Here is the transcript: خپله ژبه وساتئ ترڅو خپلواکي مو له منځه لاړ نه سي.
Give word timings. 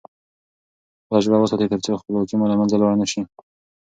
خپله 1.03 1.19
ژبه 1.25 1.37
وساتئ 1.39 1.67
ترڅو 1.71 1.99
خپلواکي 2.01 2.35
مو 2.37 2.49
له 2.51 2.55
منځه 2.59 2.75
لاړ 2.81 2.93
نه 3.01 3.07
سي. 3.11 3.21